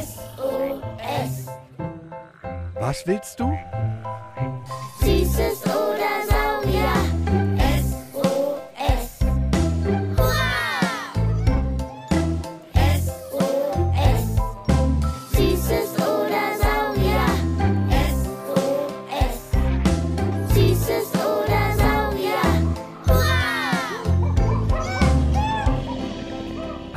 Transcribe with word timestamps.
SOS. 0.00 1.48
Was 2.80 3.06
willst 3.06 3.38
du? 3.38 3.52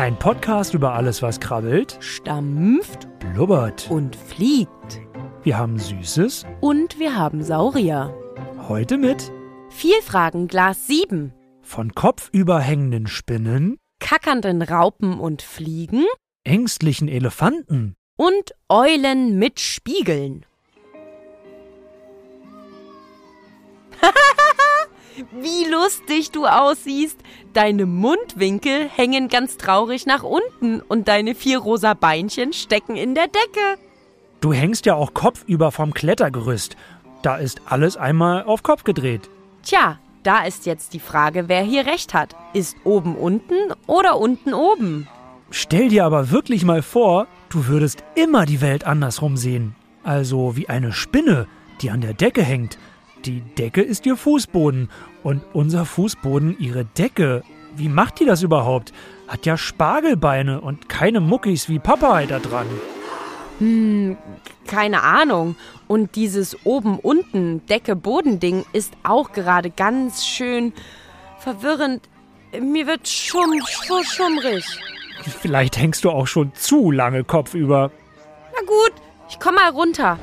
Ein 0.06 0.20
Podcast 0.20 0.76
über 0.76 0.94
alles, 0.94 1.24
was 1.24 1.40
krabbelt, 1.40 1.98
stampft 2.00 3.08
blubbert. 3.18 3.90
und 3.90 4.16
fliegt. 4.16 5.02
Wir 5.42 5.58
haben 5.58 5.80
Süßes, 5.80 6.46
Und 6.62 7.00
wir 7.00 7.16
haben 7.18 7.42
Saurier. 7.42 8.16
heute 8.70 9.00
mit 9.00 9.32
Vielfragen 9.72 10.48
Glas 10.48 10.86
7. 10.86 11.34
von 11.64 11.96
kopfüber 11.96 12.60
hängenden 12.60 13.08
Spinnen, 13.08 13.80
Kackernden 14.00 14.62
Raupen 14.62 15.20
und 15.20 15.42
Fliegen 15.42 16.06
ängstlichen 16.44 17.08
Elefanten. 17.08 17.96
und 18.16 18.52
Eulen 18.70 19.40
mit 19.40 19.60
Spiegeln. 19.60 20.46
Wie 25.32 25.70
lustig 25.72 26.32
du 26.32 26.46
aussiehst. 26.46 27.18
Deine 27.54 27.86
Mundwinkel 27.86 28.90
hängen 28.90 29.30
ganz 29.30 29.58
traurig 29.58 30.06
nach 30.06 30.24
unten 30.24 30.82
und 30.82 31.08
deine 31.08 31.36
vier 31.36 31.60
rosa 31.60 31.94
Beinchen 31.94 32.54
stecken 32.54 32.96
in 32.96 33.16
der 33.16 33.28
Decke. 33.28 33.80
Du 34.42 34.54
hängst 34.54 34.86
ja 34.86 34.96
auch 34.96 35.14
kopfüber 35.14 35.72
vom 35.72 35.94
Klettergerüst. 35.94 36.76
Da 37.22 37.38
ist 37.38 37.62
alles 37.66 37.98
einmal 37.98 38.44
auf 38.44 38.62
Kopf 38.62 38.84
gedreht. 38.84 39.30
Tja, 39.64 40.00
da 40.24 40.44
ist 40.44 40.66
jetzt 40.66 40.94
die 40.94 41.00
Frage, 41.00 41.48
wer 41.48 41.62
hier 41.62 41.86
recht 41.86 42.14
hat. 42.14 42.36
Ist 42.54 42.76
oben 42.84 43.16
unten 43.16 43.56
oder 43.88 44.18
unten 44.20 44.54
oben? 44.54 45.08
Stell 45.50 45.90
dir 45.90 46.06
aber 46.06 46.32
wirklich 46.32 46.66
mal 46.66 46.82
vor, 46.82 47.28
du 47.50 47.68
würdest 47.68 48.04
immer 48.16 48.46
die 48.46 48.62
Welt 48.62 48.84
andersrum 48.84 49.38
sehen. 49.38 49.76
Also 50.04 50.56
wie 50.56 50.70
eine 50.70 50.92
Spinne, 50.92 51.48
die 51.82 51.90
an 51.90 52.02
der 52.02 52.14
Decke 52.14 52.44
hängt. 52.44 52.78
Die 53.26 53.42
Decke 53.42 53.82
ist 53.82 54.06
ihr 54.06 54.18
Fußboden 54.18 54.90
und 55.24 55.42
unser 55.54 55.86
Fußboden 55.86 56.60
ihre 56.60 56.86
Decke. 56.86 57.44
Wie 57.76 57.90
macht 57.90 58.20
die 58.20 58.26
das 58.26 58.44
überhaupt? 58.44 58.94
Hat 59.28 59.48
ja 59.48 59.58
Spargelbeine 59.58 60.62
und 60.62 60.90
keine 60.90 61.22
Muckis 61.22 61.68
wie 61.68 61.80
Popeye 61.80 62.28
da 62.28 62.38
dran. 62.38 62.68
Hm, 63.58 64.18
keine 64.68 65.02
Ahnung. 65.02 65.56
Und 65.88 66.16
dieses 66.16 66.66
oben-unten 66.66 67.66
Decke-Boden-Ding 67.66 68.64
ist 68.74 68.94
auch 69.04 69.32
gerade 69.32 69.72
ganz 69.72 70.26
schön 70.26 70.74
verwirrend. 71.40 72.08
Mir 72.60 72.86
wird 72.86 73.08
schumm, 73.08 73.60
schumm, 73.68 74.04
schummrig. 74.04 74.66
Vielleicht 75.42 75.78
hängst 75.78 76.04
du 76.04 76.12
auch 76.12 76.28
schon 76.28 76.54
zu 76.54 76.92
lange 76.92 77.24
kopfüber. 77.24 77.90
Na 78.54 78.60
gut, 78.68 78.94
ich 79.30 79.40
komm 79.40 79.56
mal 79.56 79.72
runter. 79.72 80.20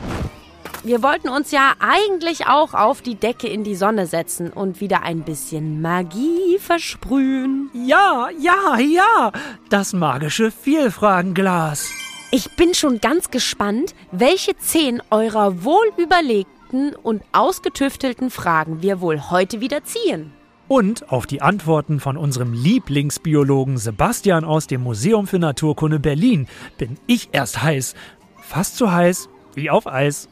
Wir 0.84 1.00
wollten 1.00 1.28
uns 1.28 1.52
ja 1.52 1.74
eigentlich 1.78 2.48
auch 2.48 2.74
auf 2.74 3.02
die 3.02 3.14
Decke 3.14 3.46
in 3.46 3.62
die 3.62 3.76
Sonne 3.76 4.08
setzen 4.08 4.52
und 4.52 4.80
wieder 4.80 5.02
ein 5.02 5.22
bisschen 5.22 5.80
Magie 5.80 6.58
versprühen. 6.58 7.70
Ja, 7.72 8.30
ja, 8.40 8.78
ja, 8.78 9.30
das 9.70 9.92
magische 9.92 10.50
Vielfragenglas. 10.50 11.88
Ich 12.32 12.56
bin 12.56 12.74
schon 12.74 13.00
ganz 13.00 13.30
gespannt, 13.30 13.94
welche 14.10 14.56
zehn 14.56 15.00
eurer 15.10 15.62
wohlüberlegten 15.62 16.96
und 16.96 17.22
ausgetüftelten 17.30 18.30
Fragen 18.30 18.82
wir 18.82 19.00
wohl 19.00 19.30
heute 19.30 19.60
wieder 19.60 19.84
ziehen. 19.84 20.32
Und 20.66 21.12
auf 21.12 21.26
die 21.26 21.42
Antworten 21.42 22.00
von 22.00 22.16
unserem 22.16 22.54
Lieblingsbiologen 22.54 23.78
Sebastian 23.78 24.44
aus 24.44 24.66
dem 24.66 24.82
Museum 24.82 25.28
für 25.28 25.38
Naturkunde 25.38 26.00
Berlin 26.00 26.48
bin 26.76 26.98
ich 27.06 27.28
erst 27.30 27.62
heiß. 27.62 27.94
Fast 28.40 28.78
so 28.78 28.90
heiß 28.90 29.28
wie 29.54 29.70
auf 29.70 29.86
Eis. 29.86 30.28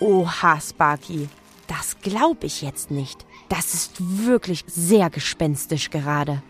Oha, 0.00 0.60
Sparky, 0.60 1.28
das 1.66 1.96
glaube 2.02 2.46
ich 2.46 2.62
jetzt 2.62 2.90
nicht. 2.90 3.24
Das 3.48 3.74
ist 3.74 3.92
wirklich 4.26 4.64
sehr 4.66 5.10
gespenstisch 5.10 5.90
gerade. 5.90 6.42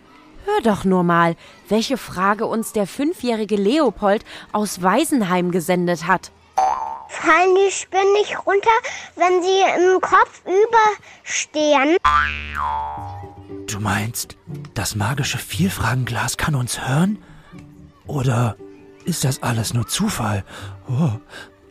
Hör 0.45 0.61
doch 0.61 0.83
nur 0.83 1.03
mal, 1.03 1.35
welche 1.69 1.97
Frage 1.97 2.45
uns 2.45 2.71
der 2.71 2.87
fünfjährige 2.87 3.55
Leopold 3.55 4.23
aus 4.51 4.81
Weisenheim 4.81 5.51
gesendet 5.51 6.07
hat. 6.07 6.31
Fallen 7.07 7.55
die 7.55 7.71
Spinnen 7.71 8.13
nicht 8.13 8.37
runter, 8.45 8.69
wenn 9.15 9.41
sie 9.41 9.61
im 9.77 10.01
Kopf 10.01 10.41
überstehen? 10.45 11.97
Du 13.67 13.79
meinst, 13.79 14.37
das 14.73 14.95
magische 14.95 15.37
Vielfragenglas 15.37 16.37
kann 16.37 16.55
uns 16.55 16.87
hören? 16.87 17.23
Oder 18.07 18.55
ist 19.05 19.23
das 19.23 19.41
alles 19.41 19.73
nur 19.73 19.87
Zufall? 19.87 20.43
Oh, 20.87 21.11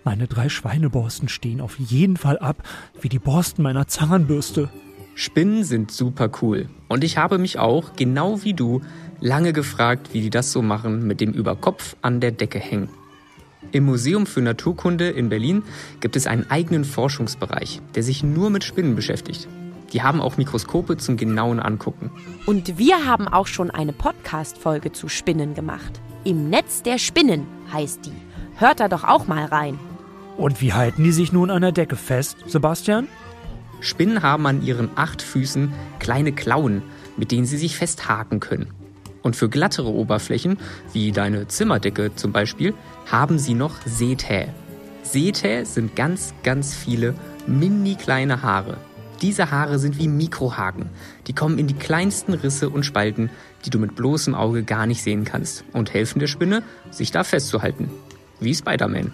meine 0.04 0.26
drei 0.28 0.48
Schweineborsten 0.48 1.28
stehen 1.28 1.60
auf 1.60 1.78
jeden 1.78 2.16
Fall 2.16 2.38
ab, 2.38 2.62
wie 3.00 3.08
die 3.08 3.18
Borsten 3.18 3.62
meiner 3.62 3.88
Zahnbürste. 3.88 4.68
Spinnen 5.14 5.64
sind 5.64 5.90
super 5.90 6.30
cool. 6.42 6.68
Und 6.88 7.04
ich 7.04 7.16
habe 7.16 7.38
mich 7.38 7.58
auch, 7.58 7.94
genau 7.96 8.42
wie 8.42 8.54
du, 8.54 8.82
lange 9.20 9.52
gefragt, 9.52 10.10
wie 10.12 10.20
die 10.20 10.30
das 10.30 10.52
so 10.52 10.60
machen 10.60 11.06
mit 11.06 11.20
dem 11.20 11.32
Überkopf 11.32 11.96
an 12.02 12.20
der 12.20 12.32
Decke 12.32 12.58
hängen. 12.58 12.88
Im 13.72 13.84
Museum 13.84 14.26
für 14.26 14.42
Naturkunde 14.42 15.08
in 15.08 15.28
Berlin 15.28 15.62
gibt 16.00 16.16
es 16.16 16.26
einen 16.26 16.50
eigenen 16.50 16.84
Forschungsbereich, 16.84 17.80
der 17.94 18.02
sich 18.02 18.22
nur 18.22 18.50
mit 18.50 18.62
Spinnen 18.62 18.94
beschäftigt. 18.94 19.48
Die 19.92 20.02
haben 20.02 20.20
auch 20.20 20.36
Mikroskope 20.36 20.96
zum 20.96 21.16
genauen 21.16 21.60
Angucken. 21.60 22.10
Und 22.46 22.78
wir 22.78 23.06
haben 23.06 23.28
auch 23.28 23.46
schon 23.46 23.70
eine 23.70 23.92
Podcast-Folge 23.92 24.92
zu 24.92 25.08
Spinnen 25.08 25.54
gemacht. 25.54 26.00
Im 26.24 26.50
Netz 26.50 26.82
der 26.82 26.98
Spinnen 26.98 27.46
heißt 27.72 28.06
die. 28.06 28.12
Hört 28.56 28.80
da 28.80 28.88
doch 28.88 29.04
auch 29.04 29.26
mal 29.26 29.44
rein. 29.44 29.78
Und 30.36 30.60
wie 30.60 30.72
halten 30.72 31.04
die 31.04 31.12
sich 31.12 31.32
nun 31.32 31.50
an 31.50 31.62
der 31.62 31.72
Decke 31.72 31.96
fest, 31.96 32.38
Sebastian? 32.46 33.08
Spinnen 33.80 34.22
haben 34.22 34.46
an 34.46 34.62
ihren 34.62 34.90
acht 34.96 35.22
Füßen 35.22 35.72
kleine 35.98 36.32
Klauen, 36.32 36.82
mit 37.16 37.30
denen 37.30 37.46
sie 37.46 37.58
sich 37.58 37.76
festhaken 37.76 38.40
können. 38.40 38.70
Und 39.22 39.36
für 39.36 39.48
glattere 39.48 39.88
Oberflächen, 39.88 40.58
wie 40.92 41.12
deine 41.12 41.48
Zimmerdecke 41.48 42.14
zum 42.14 42.32
Beispiel, 42.32 42.74
haben 43.10 43.38
sie 43.38 43.54
noch 43.54 43.76
Setae. 43.86 44.48
Setae 45.02 45.64
sind 45.64 45.96
ganz, 45.96 46.34
ganz 46.42 46.74
viele 46.74 47.14
mini 47.46 47.94
kleine 47.94 48.42
Haare. 48.42 48.76
Diese 49.22 49.50
Haare 49.50 49.78
sind 49.78 49.98
wie 49.98 50.08
Mikrohaken. 50.08 50.90
Die 51.26 51.32
kommen 51.32 51.58
in 51.58 51.66
die 51.66 51.74
kleinsten 51.74 52.34
Risse 52.34 52.68
und 52.68 52.84
Spalten, 52.84 53.30
die 53.64 53.70
du 53.70 53.78
mit 53.78 53.94
bloßem 53.94 54.34
Auge 54.34 54.64
gar 54.64 54.86
nicht 54.86 55.02
sehen 55.02 55.24
kannst 55.24 55.64
und 55.72 55.94
helfen 55.94 56.18
der 56.18 56.26
Spinne, 56.26 56.62
sich 56.90 57.10
da 57.10 57.24
festzuhalten. 57.24 57.90
Wie 58.40 58.54
Spider-Man. 58.54 59.12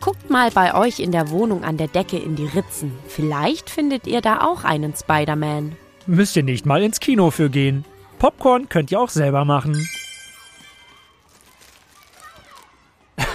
Guckt 0.00 0.30
mal 0.30 0.50
bei 0.50 0.74
euch 0.74 0.98
in 0.98 1.12
der 1.12 1.30
Wohnung 1.30 1.62
an 1.62 1.76
der 1.76 1.88
Decke 1.88 2.16
in 2.16 2.34
die 2.34 2.46
Ritzen. 2.46 2.98
Vielleicht 3.06 3.68
findet 3.68 4.06
ihr 4.06 4.22
da 4.22 4.40
auch 4.40 4.64
einen 4.64 4.94
Spider-Man. 4.94 5.76
Müsst 6.06 6.36
ihr 6.36 6.42
nicht 6.42 6.64
mal 6.64 6.82
ins 6.82 7.00
Kino 7.00 7.30
für 7.30 7.50
gehen. 7.50 7.84
Popcorn 8.18 8.68
könnt 8.68 8.90
ihr 8.90 8.98
auch 8.98 9.10
selber 9.10 9.44
machen. 9.44 9.86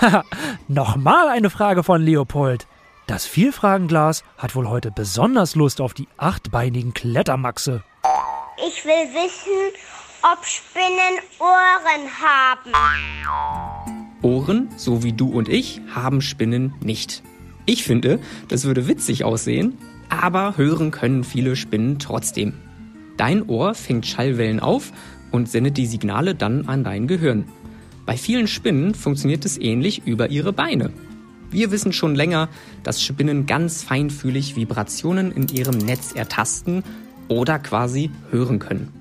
Nochmal 0.67 1.29
eine 1.29 1.49
Frage 1.49 1.83
von 1.83 2.01
Leopold. 2.01 2.67
Das 3.07 3.27
Vielfragenglas 3.27 4.23
hat 4.37 4.55
wohl 4.55 4.67
heute 4.67 4.89
besonders 4.91 5.53
Lust 5.55 5.79
auf 5.79 5.93
die 5.93 6.07
achtbeinigen 6.17 6.93
Klettermaxe. 6.95 7.83
Ich 8.67 8.83
will 8.83 9.13
wissen, 9.13 9.75
ob 10.23 10.43
Spinnen 10.43 11.19
Ohren 11.39 12.09
haben. 12.19 12.71
Ohren, 14.25 14.69
so 14.75 15.03
wie 15.03 15.13
du 15.13 15.29
und 15.29 15.49
ich, 15.49 15.81
haben 15.93 16.19
Spinnen 16.19 16.73
nicht. 16.83 17.21
Ich 17.67 17.83
finde, 17.83 18.19
das 18.47 18.65
würde 18.65 18.87
witzig 18.87 19.23
aussehen, 19.23 19.73
aber 20.09 20.57
hören 20.57 20.89
können 20.89 21.23
viele 21.23 21.55
Spinnen 21.55 21.99
trotzdem. 21.99 22.53
Dein 23.17 23.43
Ohr 23.43 23.75
fängt 23.75 24.07
Schallwellen 24.07 24.59
auf 24.59 24.91
und 25.31 25.47
sendet 25.47 25.77
die 25.77 25.85
Signale 25.85 26.33
dann 26.33 26.67
an 26.67 26.83
dein 26.83 27.05
Gehirn. 27.05 27.45
Bei 28.07 28.17
vielen 28.17 28.47
Spinnen 28.47 28.95
funktioniert 28.95 29.45
es 29.45 29.59
ähnlich 29.59 30.07
über 30.07 30.31
ihre 30.31 30.53
Beine. 30.53 30.91
Wir 31.51 31.69
wissen 31.69 31.93
schon 31.93 32.15
länger, 32.15 32.49
dass 32.81 33.03
Spinnen 33.03 33.45
ganz 33.45 33.83
feinfühlig 33.83 34.55
Vibrationen 34.55 35.31
in 35.31 35.49
ihrem 35.49 35.77
Netz 35.77 36.13
ertasten 36.13 36.83
oder 37.27 37.59
quasi 37.59 38.09
hören 38.31 38.57
können. 38.57 38.91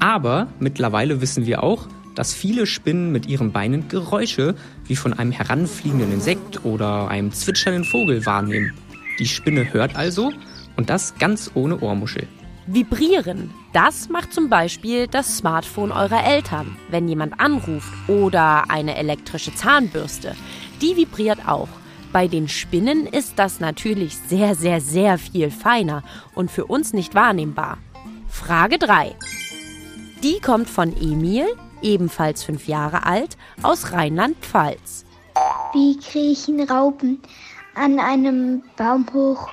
Aber 0.00 0.48
mittlerweile 0.58 1.20
wissen 1.20 1.46
wir 1.46 1.62
auch, 1.62 1.86
dass 2.14 2.34
viele 2.34 2.66
Spinnen 2.66 3.12
mit 3.12 3.26
ihren 3.26 3.52
Beinen 3.52 3.88
Geräusche 3.88 4.54
wie 4.86 4.96
von 4.96 5.12
einem 5.12 5.32
heranfliegenden 5.32 6.12
Insekt 6.12 6.64
oder 6.64 7.08
einem 7.08 7.32
zwitschernden 7.32 7.84
Vogel 7.84 8.24
wahrnehmen. 8.26 8.72
Die 9.18 9.26
Spinne 9.26 9.72
hört 9.72 9.96
also 9.96 10.32
und 10.76 10.90
das 10.90 11.14
ganz 11.18 11.50
ohne 11.54 11.80
Ohrmuschel. 11.80 12.26
Vibrieren, 12.66 13.50
das 13.72 14.08
macht 14.08 14.32
zum 14.32 14.48
Beispiel 14.48 15.08
das 15.08 15.38
Smartphone 15.38 15.90
eurer 15.90 16.24
Eltern, 16.24 16.76
wenn 16.90 17.08
jemand 17.08 17.40
anruft 17.40 17.92
oder 18.08 18.70
eine 18.70 18.96
elektrische 18.96 19.54
Zahnbürste. 19.54 20.36
Die 20.80 20.96
vibriert 20.96 21.48
auch. 21.48 21.68
Bei 22.12 22.28
den 22.28 22.46
Spinnen 22.46 23.06
ist 23.06 23.38
das 23.38 23.58
natürlich 23.58 24.16
sehr, 24.16 24.54
sehr, 24.54 24.80
sehr 24.80 25.18
viel 25.18 25.50
feiner 25.50 26.04
und 26.34 26.50
für 26.50 26.66
uns 26.66 26.92
nicht 26.92 27.14
wahrnehmbar. 27.14 27.78
Frage 28.28 28.78
3. 28.78 29.16
Die 30.22 30.38
kommt 30.40 30.70
von 30.70 30.94
Emil, 30.96 31.46
ebenfalls 31.82 32.42
fünf 32.44 32.66
Jahre 32.66 33.04
alt, 33.06 33.36
aus 33.62 33.92
Rheinland-Pfalz. 33.92 35.04
Wie 35.72 35.98
kriechen 35.98 36.60
Raupen 36.68 37.20
an 37.74 37.98
einem 37.98 38.62
Baum 38.76 39.06
hoch? 39.12 39.48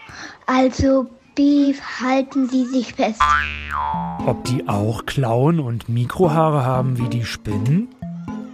Also 0.45 1.07
wie 1.35 1.73
halten 2.01 2.49
sie 2.49 2.65
sich 2.65 2.93
fest? 2.93 3.21
Ob 4.25 4.43
die 4.43 4.67
auch 4.67 5.05
Klauen 5.05 5.61
und 5.61 5.87
Mikrohaare 5.87 6.65
haben 6.65 6.97
wie 6.97 7.07
die 7.07 7.23
Spinnen? 7.23 7.87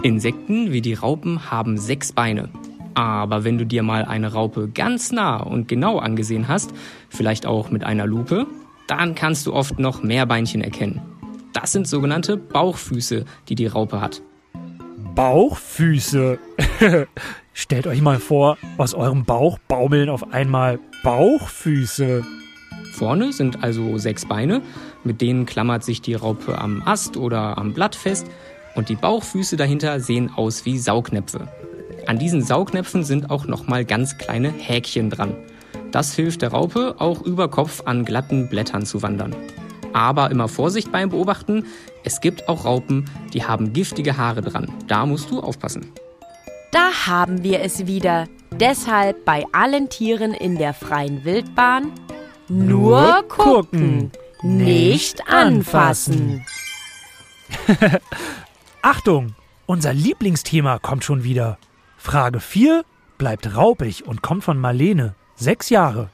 Insekten 0.03 0.71
wie 0.71 0.81
die 0.81 0.93
Raupen 0.93 1.49
haben 1.49 1.79
sechs 1.79 2.11
Beine. 2.11 2.49
Aber 2.93 3.43
wenn 3.43 3.57
du 3.57 3.65
dir 3.65 3.81
mal 3.81 4.05
eine 4.05 4.33
Raupe 4.33 4.69
ganz 4.69 5.11
nah 5.11 5.37
und 5.37 5.67
genau 5.67 5.97
angesehen 5.97 6.47
hast, 6.47 6.73
vielleicht 7.09 7.47
auch 7.47 7.71
mit 7.71 7.83
einer 7.83 8.05
Lupe, 8.05 8.45
dann 8.87 9.15
kannst 9.15 9.47
du 9.47 9.53
oft 9.53 9.79
noch 9.79 10.03
mehr 10.03 10.27
Beinchen 10.27 10.61
erkennen. 10.61 11.01
Das 11.55 11.71
sind 11.71 11.87
sogenannte 11.87 12.35
Bauchfüße, 12.35 13.23
die 13.47 13.55
die 13.55 13.67
Raupe 13.67 14.01
hat. 14.01 14.21
Bauchfüße. 15.15 16.37
Stellt 17.53 17.87
euch 17.87 18.01
mal 18.01 18.19
vor, 18.19 18.57
aus 18.77 18.93
eurem 18.93 19.23
Bauch 19.23 19.57
baumeln 19.69 20.09
auf 20.09 20.33
einmal 20.33 20.79
Bauchfüße. 21.01 22.25
Vorne 22.91 23.31
sind 23.31 23.63
also 23.63 23.97
sechs 23.97 24.25
Beine, 24.25 24.61
mit 25.05 25.21
denen 25.21 25.45
klammert 25.45 25.85
sich 25.85 26.01
die 26.01 26.15
Raupe 26.15 26.57
am 26.57 26.83
Ast 26.85 27.15
oder 27.15 27.57
am 27.57 27.73
Blatt 27.73 27.95
fest 27.95 28.27
und 28.75 28.89
die 28.89 28.95
Bauchfüße 28.95 29.55
dahinter 29.55 30.01
sehen 30.01 30.31
aus 30.35 30.65
wie 30.65 30.77
Saugnäpfe. 30.77 31.47
An 32.05 32.19
diesen 32.19 32.41
Saugnäpfen 32.41 33.05
sind 33.05 33.29
auch 33.29 33.45
nochmal 33.45 33.85
ganz 33.85 34.17
kleine 34.17 34.49
Häkchen 34.49 35.09
dran. 35.09 35.33
Das 35.91 36.13
hilft 36.15 36.41
der 36.41 36.51
Raupe 36.51 36.95
auch 36.99 37.21
über 37.21 37.47
Kopf 37.47 37.83
an 37.85 38.03
glatten 38.03 38.49
Blättern 38.49 38.85
zu 38.85 39.01
wandern. 39.01 39.33
Aber 39.95 40.29
immer 40.29 40.49
Vorsicht 40.49 40.91
beim 40.91 41.09
Beobachten, 41.09 41.67
es 42.03 42.19
gibt 42.19 42.49
auch 42.49 42.65
Raupen, 42.65 43.09
die 43.33 43.45
haben 43.45 43.71
giftige 43.71 44.17
Haare 44.17 44.41
dran. 44.41 44.67
Da 44.87 45.05
musst 45.05 45.31
du 45.31 45.39
aufpassen. 45.39 45.93
Da 46.73 46.91
haben 47.07 47.43
wir 47.43 47.61
es 47.61 47.87
wieder. 47.87 48.27
Deshalb 48.51 49.23
bei 49.23 49.45
allen 49.53 49.87
Tieren 49.87 50.33
in 50.33 50.57
der 50.57 50.73
freien 50.73 51.23
Wildbahn 51.23 51.93
nur 52.49 53.23
gucken, 53.29 54.11
nicht 54.43 55.29
anfassen. 55.29 56.45
Achtung, 58.81 59.33
unser 59.65 59.93
Lieblingsthema 59.93 60.77
kommt 60.79 61.05
schon 61.05 61.23
wieder. 61.23 61.57
Frage 61.97 62.41
4 62.41 62.83
bleibt 63.17 63.55
raupig 63.55 64.05
und 64.05 64.21
kommt 64.21 64.43
von 64.43 64.59
Marlene, 64.59 65.15
sechs 65.37 65.69
Jahre. 65.69 66.09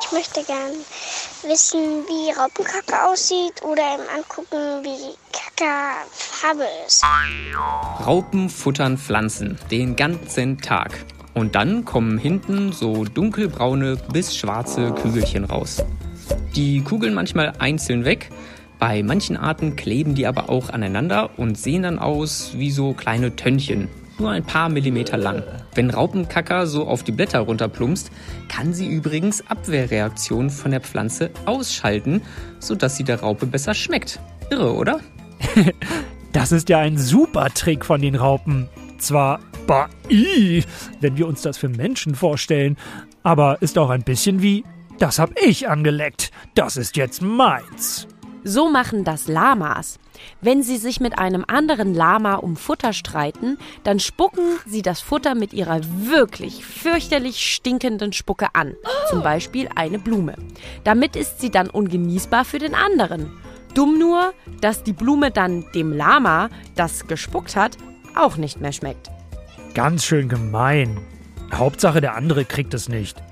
Ich 0.00 0.12
möchte 0.12 0.44
gern 0.44 0.72
wissen, 1.42 2.04
wie 2.06 2.30
Raupenkacke 2.30 3.04
aussieht 3.04 3.62
oder 3.62 3.82
eben 3.94 4.08
angucken, 4.14 4.84
wie 4.84 5.16
Kacke 5.32 5.70
Farbe 6.10 6.66
ist. 6.86 7.04
Raupen 8.06 8.48
futtern 8.48 8.96
Pflanzen 8.96 9.58
den 9.70 9.96
ganzen 9.96 10.58
Tag. 10.58 11.04
Und 11.34 11.54
dann 11.54 11.84
kommen 11.84 12.18
hinten 12.18 12.72
so 12.72 13.04
dunkelbraune 13.04 13.96
bis 14.12 14.36
schwarze 14.36 14.92
Kügelchen 14.92 15.44
raus. 15.44 15.82
Die 16.54 16.82
kugeln 16.82 17.14
manchmal 17.14 17.54
einzeln 17.58 18.04
weg. 18.04 18.30
Bei 18.78 19.02
manchen 19.02 19.36
Arten 19.36 19.74
kleben 19.74 20.14
die 20.14 20.26
aber 20.26 20.48
auch 20.48 20.70
aneinander 20.70 21.30
und 21.36 21.58
sehen 21.58 21.82
dann 21.82 21.98
aus 21.98 22.52
wie 22.54 22.70
so 22.70 22.92
kleine 22.92 23.34
Tönnchen, 23.34 23.88
nur 24.18 24.30
ein 24.30 24.44
paar 24.44 24.68
Millimeter 24.68 25.16
lang. 25.16 25.42
Wenn 25.74 25.90
Raupenkacker 25.90 26.66
so 26.66 26.86
auf 26.86 27.02
die 27.02 27.12
Blätter 27.12 27.40
runterplumpst, 27.40 28.10
kann 28.48 28.72
sie 28.72 28.88
übrigens 28.88 29.44
Abwehrreaktionen 29.48 30.50
von 30.50 30.70
der 30.70 30.80
Pflanze 30.80 31.30
ausschalten, 31.46 32.22
sodass 32.58 32.96
sie 32.96 33.04
der 33.04 33.20
Raupe 33.20 33.46
besser 33.46 33.74
schmeckt. 33.74 34.20
Irre, 34.50 34.74
oder? 34.74 35.00
Das 36.32 36.52
ist 36.52 36.68
ja 36.68 36.78
ein 36.78 36.98
super 36.98 37.48
Trick 37.54 37.86
von 37.86 38.02
den 38.02 38.14
Raupen. 38.14 38.68
Zwar 38.98 39.40
bah, 39.66 39.88
wenn 40.08 41.16
wir 41.16 41.26
uns 41.26 41.42
das 41.42 41.56
für 41.56 41.68
Menschen 41.68 42.14
vorstellen, 42.14 42.76
aber 43.22 43.60
ist 43.62 43.78
auch 43.78 43.90
ein 43.90 44.02
bisschen 44.02 44.42
wie, 44.42 44.62
das 44.98 45.18
hab 45.18 45.30
ich 45.40 45.68
angeleckt, 45.68 46.30
das 46.54 46.76
ist 46.76 46.96
jetzt 46.96 47.22
meins. 47.22 48.08
So 48.50 48.70
machen 48.70 49.04
das 49.04 49.28
Lamas. 49.28 49.98
Wenn 50.40 50.62
sie 50.62 50.78
sich 50.78 51.00
mit 51.00 51.18
einem 51.18 51.44
anderen 51.46 51.92
Lama 51.92 52.36
um 52.36 52.56
Futter 52.56 52.94
streiten, 52.94 53.58
dann 53.84 54.00
spucken 54.00 54.56
sie 54.64 54.80
das 54.80 55.02
Futter 55.02 55.34
mit 55.34 55.52
ihrer 55.52 55.80
wirklich 55.84 56.64
fürchterlich 56.64 57.44
stinkenden 57.44 58.14
Spucke 58.14 58.46
an. 58.54 58.74
Zum 59.10 59.22
Beispiel 59.22 59.68
eine 59.74 59.98
Blume. 59.98 60.34
Damit 60.82 61.14
ist 61.14 61.42
sie 61.42 61.50
dann 61.50 61.68
ungenießbar 61.68 62.46
für 62.46 62.58
den 62.58 62.74
anderen. 62.74 63.30
Dumm 63.74 63.98
nur, 63.98 64.32
dass 64.62 64.82
die 64.82 64.94
Blume 64.94 65.30
dann 65.30 65.66
dem 65.74 65.92
Lama, 65.92 66.48
das 66.74 67.06
gespuckt 67.06 67.54
hat, 67.54 67.76
auch 68.16 68.38
nicht 68.38 68.62
mehr 68.62 68.72
schmeckt. 68.72 69.10
Ganz 69.74 70.06
schön 70.06 70.30
gemein. 70.30 70.96
Hauptsache, 71.52 72.00
der 72.00 72.14
andere 72.14 72.46
kriegt 72.46 72.72
es 72.72 72.88
nicht. 72.88 73.22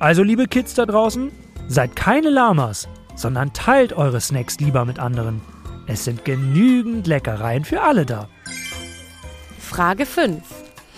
Also, 0.00 0.24
liebe 0.24 0.48
Kids 0.48 0.74
da 0.74 0.84
draußen, 0.84 1.30
seid 1.68 1.94
keine 1.94 2.30
Lamas, 2.30 2.88
sondern 3.18 3.52
teilt 3.52 3.92
eure 3.92 4.20
Snacks 4.20 4.58
lieber 4.60 4.84
mit 4.84 4.98
anderen. 4.98 5.40
Es 5.86 6.04
sind 6.04 6.24
genügend 6.24 7.06
Leckereien 7.06 7.64
für 7.64 7.82
alle 7.82 8.06
da. 8.06 8.28
Frage 9.58 10.06
5. 10.06 10.42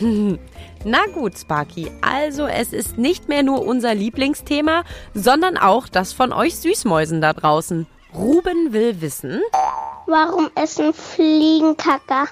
Na 0.85 0.99
gut, 1.13 1.39
Sparky, 1.39 1.91
also 2.01 2.47
es 2.47 2.73
ist 2.73 2.97
nicht 2.97 3.29
mehr 3.29 3.43
nur 3.43 3.67
unser 3.67 3.95
Lieblingsthema, 3.95 4.85
sondern 5.15 5.57
auch 5.59 5.89
das 5.89 6.13
von 6.13 6.33
euch 6.33 6.57
Süßmäusen 6.57 7.21
da 7.21 7.33
draußen. 7.33 7.87
Ruben 8.15 8.73
will 8.73 9.01
wissen, 9.01 9.41
Warum 10.07 10.51
essen 10.57 10.93
Fliegen 10.93 11.77
Kacke? 11.77 12.29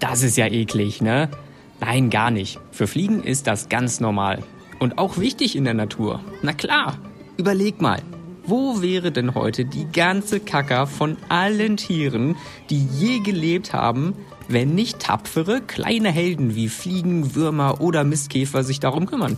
Das 0.00 0.22
ist 0.22 0.36
ja 0.36 0.46
eklig, 0.46 1.00
ne? 1.00 1.30
Nein, 1.78 2.10
gar 2.10 2.32
nicht. 2.32 2.58
Für 2.72 2.88
Fliegen 2.88 3.22
ist 3.22 3.46
das 3.46 3.68
ganz 3.68 4.00
normal. 4.00 4.42
Und 4.80 4.98
auch 4.98 5.18
wichtig 5.18 5.54
in 5.54 5.64
der 5.64 5.74
Natur. 5.74 6.20
Na 6.42 6.52
klar. 6.52 6.98
Überleg 7.36 7.82
mal. 7.82 8.02
Wo 8.44 8.80
wäre 8.80 9.12
denn 9.12 9.34
heute 9.34 9.64
die 9.64 9.86
ganze 9.92 10.40
Kacker 10.40 10.86
von 10.86 11.18
allen 11.28 11.76
Tieren, 11.76 12.36
die 12.70 12.86
je 12.86 13.18
gelebt 13.18 13.72
haben, 13.72 14.14
wenn 14.48 14.74
nicht 14.74 15.00
tapfere 15.00 15.60
kleine 15.60 16.10
Helden 16.10 16.54
wie 16.54 16.68
Fliegen, 16.68 17.34
Würmer 17.34 17.80
oder 17.80 18.04
Mistkäfer 18.04 18.62
sich 18.62 18.80
darum 18.80 19.06
kümmern? 19.06 19.36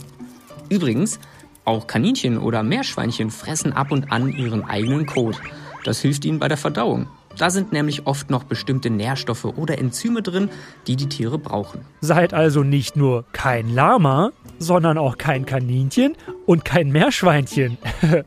Übrigens, 0.69 1.19
auch 1.65 1.87
Kaninchen 1.87 2.39
oder 2.39 2.63
Meerschweinchen 2.63 3.31
fressen 3.31 3.73
ab 3.73 3.91
und 3.91 4.13
an 4.13 4.31
ihren 4.31 4.65
eigenen 4.65 5.07
Kot. 5.07 5.41
Das 5.83 6.01
hilft 6.01 6.25
ihnen 6.25 6.39
bei 6.39 6.49
der 6.49 6.57
Verdauung. 6.57 7.09
Da 7.37 7.51
sind 7.51 7.73
nämlich 7.73 8.07
oft 8.07 8.31
noch 8.31 8.45
bestimmte 8.45 8.91
Nährstoffe 8.91 9.45
oder 9.45 9.79
Enzyme 9.79 10.23
drin, 10.23 10.51
die 10.87 10.97
die 10.97 11.09
Tiere 11.09 11.39
brauchen. 11.39 11.81
Seid 12.01 12.35
also 12.35 12.63
nicht 12.63 12.97
nur 12.97 13.25
kein 13.33 13.75
Lama, 13.75 14.31
sondern 14.59 14.99
auch 14.99 15.19
kein 15.19 15.47
Kaninchen 15.47 16.15
und 16.49 16.65
kein 16.65 16.91
Meerschweinchen. 16.91 17.77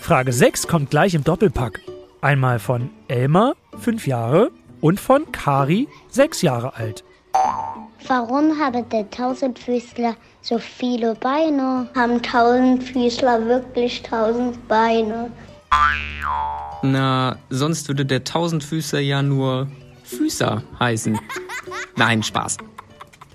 Frage 0.00 0.32
6 0.32 0.66
kommt 0.66 0.90
gleich 0.90 1.14
im 1.14 1.22
Doppelpack. 1.22 1.80
Einmal 2.20 2.58
von 2.58 2.90
Elmar, 3.06 3.54
5 3.78 4.08
Jahre, 4.08 4.50
und 4.80 4.98
von 4.98 5.30
Kari, 5.30 5.86
6 6.08 6.42
Jahre 6.42 6.74
alt. 6.74 7.04
Warum 8.08 8.58
haben 8.58 8.88
der 8.88 9.08
Tausendfüßler 9.08 10.16
so 10.40 10.58
viele 10.58 11.14
Beine? 11.14 11.88
Haben 11.94 12.20
Tausendfüßler 12.20 13.46
wirklich 13.46 14.02
tausend 14.02 14.66
Beine? 14.66 15.30
Na, 16.82 17.36
sonst 17.48 17.86
würde 17.86 18.04
der 18.04 18.24
Tausendfüßer 18.24 18.98
ja 18.98 19.22
nur 19.22 19.68
Füßer 20.02 20.64
heißen. 20.80 21.16
Nein, 21.96 22.24
Spaß. 22.24 22.58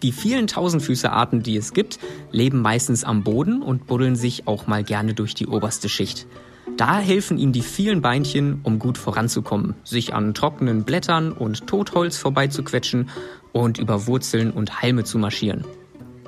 Die 0.04 0.12
vielen 0.12 0.48
Tausendfüßerarten, 0.48 1.44
die 1.44 1.58
es 1.58 1.74
gibt, 1.74 2.00
leben 2.32 2.62
meistens 2.62 3.04
am 3.04 3.24
Boden 3.24 3.62
und 3.62 3.88
buddeln 3.88 4.16
sich 4.16 4.48
auch 4.48 4.68
mal 4.68 4.84
gerne 4.84 5.14
durch 5.14 5.34
die 5.34 5.48
oberste 5.48 5.90
Schicht. 5.90 6.28
Da 6.76 7.00
helfen 7.00 7.40
ihnen 7.40 7.54
die 7.54 7.62
vielen 7.62 8.02
Beinchen, 8.02 8.60
um 8.64 8.78
gut 8.78 8.98
voranzukommen, 8.98 9.76
sich 9.84 10.14
an 10.14 10.34
trockenen 10.34 10.84
Blättern 10.84 11.32
und 11.32 11.66
Totholz 11.66 12.18
vorbeizuquetschen 12.18 13.10
und 13.52 13.80
über 13.80 14.06
Wurzeln 14.06 14.52
und 14.52 14.82
Halme 14.82 15.04
zu 15.04 15.18
marschieren. 15.18 15.66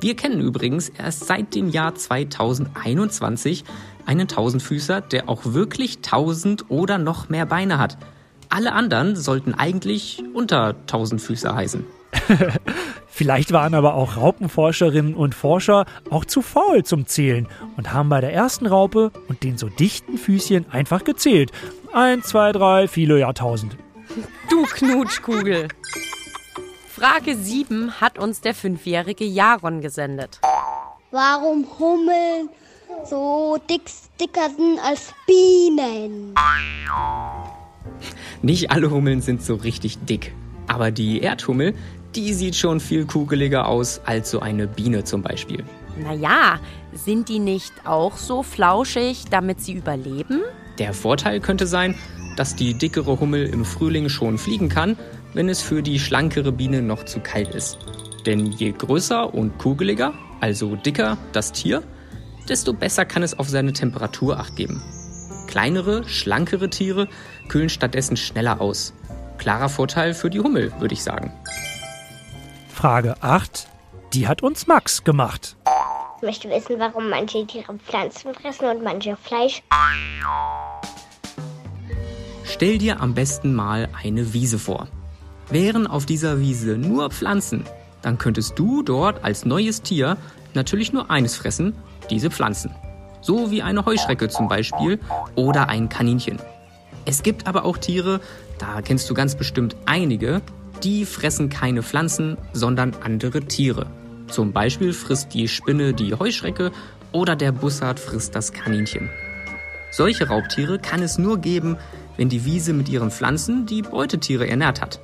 Wir 0.02 0.16
kennen 0.16 0.40
übrigens 0.40 0.90
erst 0.90 1.28
seit 1.28 1.54
dem 1.54 1.70
Jahr 1.70 1.94
2021 1.94 3.66
einen 4.06 4.28
Tausendfüßer, 4.28 5.02
der 5.02 5.28
auch 5.28 5.42
wirklich 5.54 6.00
tausend 6.00 6.66
oder 6.70 6.98
noch 6.98 7.30
mehr 7.30 7.46
Beine 7.46 7.78
hat. 7.78 7.98
Alle 8.48 8.72
anderen 8.72 9.16
sollten 9.16 9.54
eigentlich 9.54 10.24
unter 10.34 10.86
Tausendfüßer 10.88 11.54
heißen. 11.54 11.86
Vielleicht 13.20 13.52
waren 13.52 13.74
aber 13.74 13.96
auch 13.96 14.16
Raupenforscherinnen 14.16 15.14
und 15.14 15.36
Forscher 15.36 15.84
auch 16.10 16.24
zu 16.24 16.42
faul 16.42 16.86
zum 16.86 17.06
Zählen 17.06 17.50
und 17.76 17.92
haben 17.92 18.08
bei 18.08 18.22
der 18.22 18.32
ersten 18.32 18.66
Raupe 18.66 19.12
und 19.28 19.44
den 19.44 19.58
so 19.58 19.68
dichten 19.68 20.18
Füßchen 20.18 20.72
einfach 20.72 21.04
gezählt. 21.04 21.52
Eins, 21.92 22.28
zwei, 22.28 22.54
drei, 22.54 22.88
viele 22.88 23.20
Jahrtausend. 23.20 23.76
Du 24.50 24.64
Knutschkugel. 24.64 25.68
Frage 26.88 27.36
7 27.36 28.00
hat 28.00 28.18
uns 28.18 28.40
der 28.40 28.56
fünfjährige 28.56 29.26
Jaron 29.26 29.82
gesendet. 29.82 30.40
Warum 31.12 31.68
Hummeln 31.78 32.48
so 33.04 33.58
dick, 33.70 33.82
dicker 34.18 34.50
sind 34.50 34.80
als 34.82 35.14
Bienen? 35.28 36.36
Nicht 38.42 38.72
alle 38.72 38.90
Hummeln 38.90 39.20
sind 39.20 39.44
so 39.44 39.56
richtig 39.56 39.98
dick. 40.06 40.34
Aber 40.68 40.92
die 40.92 41.20
Erdhummel, 41.20 41.74
die 42.16 42.34
sieht 42.34 42.56
schon 42.56 42.80
viel 42.80 43.06
kugeliger 43.06 43.68
aus 43.68 44.02
als 44.06 44.32
so 44.32 44.40
eine 44.40 44.68
Biene 44.68 45.04
zum 45.04 45.22
Beispiel. 45.22 45.64
Naja, 45.98 46.60
sind 46.94 47.30
die 47.30 47.40
nicht 47.40 47.74
auch 47.86 48.18
so 48.18 48.44
flauschig, 48.44 49.26
damit 49.30 49.62
sie 49.62 49.74
überleben? 49.74 50.42
Der 50.78 50.94
Vorteil 50.94 51.40
könnte 51.40 51.68
sein, 51.68 51.96
dass 52.38 52.56
die 52.56 52.74
dickere 52.74 53.20
Hummel 53.20 53.46
im 53.48 53.66
Frühling 53.66 54.08
schon 54.10 54.38
fliegen 54.38 54.70
kann, 54.70 54.98
wenn 55.34 55.50
es 55.50 55.62
für 55.62 55.84
die 55.84 56.00
schlankere 56.00 56.52
Biene 56.52 56.82
noch 56.82 57.04
zu 57.04 57.20
kalt 57.20 57.54
ist. 57.54 57.78
Denn 58.26 58.48
je 58.48 58.72
größer 58.72 59.34
und 59.34 59.58
kugeliger, 59.58 60.14
also 60.40 60.76
dicker, 60.76 61.18
das 61.34 61.52
Tier, 61.52 61.84
desto 62.48 62.74
besser 62.74 63.06
kann 63.06 63.24
es 63.24 63.38
auf 63.38 63.50
seine 63.50 63.74
Temperatur 63.74 64.40
acht 64.40 64.56
geben. 64.56 64.82
Kleinere, 65.48 66.08
schlankere 66.08 66.70
Tiere 66.70 67.08
kühlen 67.48 67.70
stattdessen 67.70 68.18
schneller 68.18 68.62
aus. 68.62 68.94
Klarer 69.38 69.70
Vorteil 69.70 70.14
für 70.14 70.30
die 70.30 70.40
Hummel, 70.40 70.72
würde 70.80 70.94
ich 70.94 71.04
sagen. 71.04 71.34
Frage 72.80 73.16
8, 73.20 73.68
die 74.14 74.26
hat 74.26 74.42
uns 74.42 74.66
Max 74.66 75.04
gemacht. 75.04 75.58
Ich 76.16 76.22
möchte 76.22 76.50
wissen, 76.50 76.80
warum 76.80 77.10
manche 77.10 77.46
Tiere 77.46 77.74
Pflanzen 77.74 78.34
fressen 78.34 78.70
und 78.70 78.82
manche 78.82 79.18
Fleisch. 79.18 79.62
Stell 82.46 82.78
dir 82.78 83.02
am 83.02 83.14
besten 83.14 83.54
mal 83.54 83.90
eine 84.02 84.32
Wiese 84.32 84.58
vor. 84.58 84.88
Wären 85.50 85.88
auf 85.88 86.06
dieser 86.06 86.40
Wiese 86.40 86.78
nur 86.78 87.10
Pflanzen, 87.10 87.66
dann 88.02 88.18
könntest 88.18 88.58
du 88.58 88.82
dort 88.82 89.26
als 89.26 89.44
neues 89.44 89.82
Tier 89.82 90.16
natürlich 90.54 90.94
nur 90.94 91.12
eines 91.12 91.36
fressen, 91.36 91.76
diese 92.10 92.32
Pflanzen. 92.32 92.74
So 93.20 93.52
wie 93.52 93.62
eine 93.62 93.86
Heuschrecke 93.86 94.30
zum 94.30 94.48
Beispiel 94.48 95.02
oder 95.36 95.68
ein 95.68 95.90
Kaninchen. 95.90 96.40
Es 97.04 97.24
gibt 97.24 97.46
aber 97.46 97.66
auch 97.66 97.78
Tiere, 97.78 98.22
da 98.58 98.82
kennst 98.82 99.10
du 99.10 99.14
ganz 99.14 99.36
bestimmt 99.36 99.76
einige, 99.86 100.42
die 100.84 101.06
fressen 101.06 101.50
keine 101.50 101.84
Pflanzen, 101.84 102.38
sondern 102.54 102.96
andere 103.02 103.42
Tiere. 103.42 103.88
Zum 104.28 104.54
Beispiel 104.54 104.94
frisst 104.94 105.34
die 105.34 105.48
Spinne 105.48 105.94
die 105.94 106.14
Heuschrecke 106.14 106.72
oder 107.12 107.36
der 107.36 107.52
Bussard 107.52 108.00
frisst 108.00 108.36
das 108.36 108.54
Kaninchen. 108.54 109.10
Solche 109.92 110.28
Raubtiere 110.28 110.80
kann 110.80 111.02
es 111.02 111.18
nur 111.18 111.40
geben, 111.40 111.78
wenn 112.18 112.30
die 112.30 112.46
Wiese 112.46 112.74
mit 112.74 112.90
ihren 112.90 113.12
Pflanzen 113.12 113.66
die 113.66 113.82
Beutetiere 113.82 114.48
ernährt 114.48 114.82
hat. 114.82 115.00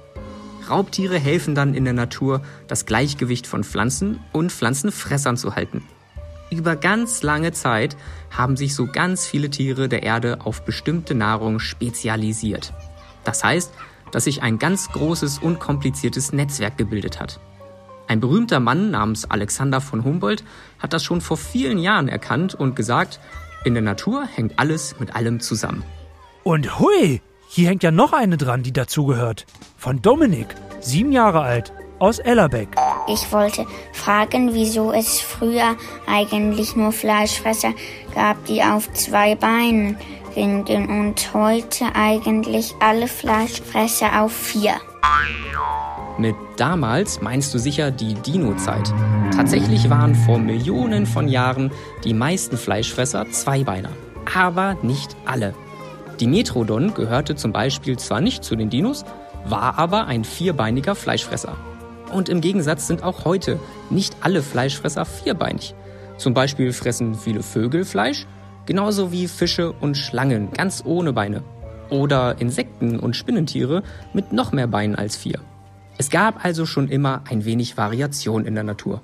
Raubtiere 0.70 1.18
helfen 1.18 1.56
dann 1.56 1.74
in 1.74 1.86
der 1.86 1.94
Natur, 1.94 2.42
das 2.68 2.86
Gleichgewicht 2.86 3.48
von 3.48 3.64
Pflanzen 3.64 4.20
und 4.32 4.52
Pflanzenfressern 4.52 5.38
zu 5.38 5.56
halten. 5.56 5.84
Über 6.52 6.76
ganz 6.76 7.24
lange 7.24 7.52
Zeit 7.52 7.98
haben 8.30 8.56
sich 8.56 8.76
so 8.76 8.88
ganz 8.88 9.26
viele 9.26 9.50
Tiere 9.50 9.90
der 9.90 10.04
Erde 10.04 10.40
auf 10.46 10.64
bestimmte 10.64 11.16
Nahrung 11.16 11.60
spezialisiert. 11.60 12.74
Das 13.24 13.44
heißt, 13.44 13.72
dass 14.12 14.26
sich 14.26 14.44
ein 14.44 14.60
ganz 14.60 14.92
großes 14.92 15.40
und 15.40 15.60
kompliziertes 15.60 16.34
Netzwerk 16.34 16.78
gebildet 16.78 17.20
hat. 17.20 17.40
Ein 18.08 18.20
berühmter 18.20 18.60
Mann 18.60 18.92
namens 18.92 19.30
Alexander 19.30 19.82
von 19.82 20.04
Humboldt 20.04 20.44
hat 20.80 20.94
das 20.94 21.04
schon 21.04 21.22
vor 21.22 21.38
vielen 21.38 21.80
Jahren 21.80 22.08
erkannt 22.08 22.54
und 22.54 22.76
gesagt, 22.76 23.20
in 23.64 23.74
der 23.74 23.84
Natur 23.84 24.28
hängt 24.28 24.60
alles 24.60 25.00
mit 25.00 25.16
allem 25.16 25.40
zusammen. 25.40 25.84
Und 26.44 26.80
hui, 26.80 27.22
hier 27.48 27.70
hängt 27.70 27.82
ja 27.82 27.90
noch 27.90 28.14
eine 28.14 28.38
dran, 28.38 28.62
die 28.62 28.74
dazugehört. 28.74 29.48
Von 29.78 30.02
Dominik, 30.02 30.48
sieben 30.82 31.12
Jahre 31.12 31.42
alt, 31.42 31.74
aus 31.98 32.20
Ellerbeck. 32.20 32.70
Ich 33.08 33.32
wollte 33.32 33.66
fragen, 33.94 34.54
wieso 34.54 34.92
es 34.92 35.22
früher 35.22 35.76
eigentlich 36.06 36.76
nur 36.76 36.92
Fleischfresser 36.92 37.74
gab, 38.14 38.44
die 38.46 38.62
auf 38.62 38.92
zwei 38.94 39.36
Beinen 39.36 39.98
gingen 40.36 40.90
und 40.90 41.34
heute 41.34 41.86
eigentlich 41.96 42.76
alle 42.80 43.08
Fleischfresser 43.08 44.22
auf 44.22 44.34
vier. 44.34 44.74
Mit 46.18 46.36
damals 46.58 47.22
meinst 47.22 47.54
du 47.54 47.58
sicher 47.58 47.90
die 47.92 48.14
Dino-Zeit. 48.14 48.94
Tatsächlich 49.36 49.90
waren 49.90 50.14
vor 50.14 50.38
Millionen 50.38 51.06
von 51.06 51.28
Jahren 51.28 51.72
die 52.04 52.14
meisten 52.14 52.58
Fleischfresser 52.58 53.30
Zweibeiner. 53.32 53.90
Aber 54.34 54.78
nicht 54.82 55.16
alle. 55.26 55.54
Die 56.20 56.28
Metrodon 56.28 56.94
gehörte 56.94 57.36
zum 57.36 57.52
Beispiel 57.52 57.98
zwar 57.98 58.22
nicht 58.22 58.44
zu 58.44 58.56
den 58.56 58.70
Dinos, 58.70 59.04
war 59.46 59.78
aber 59.78 60.06
ein 60.06 60.24
vierbeiniger 60.24 60.96
Fleischfresser. 60.96 61.58
Und 62.12 62.30
im 62.30 62.42
Gegensatz 62.42 62.88
sind 62.88 63.04
auch 63.04 63.26
heute 63.26 63.60
nicht 63.90 64.16
alle 64.22 64.42
Fleischfresser 64.42 65.06
vierbeinig. 65.06 65.76
Zum 66.18 66.34
Beispiel 66.34 66.72
fressen 66.72 67.16
viele 67.16 67.44
Vögel 67.44 67.84
Fleisch, 67.84 68.26
genauso 68.66 69.12
wie 69.12 69.28
Fische 69.28 69.72
und 69.72 69.98
Schlangen 69.98 70.52
ganz 70.52 70.84
ohne 70.86 71.14
Beine. 71.14 71.44
Oder 71.90 72.40
Insekten 72.40 73.00
und 73.00 73.16
Spinnentiere 73.16 73.84
mit 74.14 74.34
noch 74.34 74.52
mehr 74.52 74.68
Beinen 74.68 74.96
als 74.96 75.16
vier. 75.16 75.40
Es 75.98 76.10
gab 76.10 76.44
also 76.44 76.66
schon 76.66 76.90
immer 76.90 77.24
ein 77.30 77.46
wenig 77.46 77.78
Variation 77.78 78.46
in 78.46 78.56
der 78.56 78.64
Natur. 78.64 79.02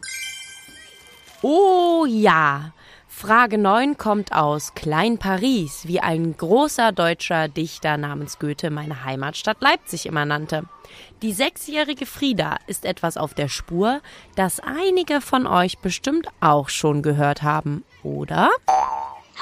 Oh 1.41 2.05
ja. 2.07 2.73
Frage 3.07 3.57
9 3.57 3.97
kommt 3.97 4.33
aus 4.33 4.73
Klein 4.73 5.17
Paris, 5.17 5.83
wie 5.85 5.99
ein 5.99 6.35
großer 6.35 6.91
deutscher 6.91 7.47
Dichter 7.49 7.97
namens 7.97 8.39
Goethe 8.39 8.71
meine 8.71 9.03
Heimatstadt 9.03 9.61
Leipzig 9.61 10.07
immer 10.07 10.25
nannte. 10.25 10.63
Die 11.21 11.33
sechsjährige 11.33 12.05
Frieda 12.05 12.57
ist 12.67 12.83
etwas 12.83 13.17
auf 13.17 13.33
der 13.35 13.47
Spur, 13.47 14.01
das 14.35 14.59
einige 14.59 15.21
von 15.21 15.45
euch 15.45 15.77
bestimmt 15.79 16.27
auch 16.39 16.69
schon 16.69 17.03
gehört 17.03 17.43
haben, 17.43 17.83
oder? 18.01 18.49